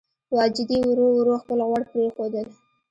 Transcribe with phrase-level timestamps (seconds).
[0.35, 2.47] واجدې ورو ورو خپل غوړ پرېښودل.